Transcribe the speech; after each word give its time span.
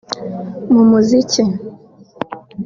mu 0.71 0.81
muziki 0.89 1.43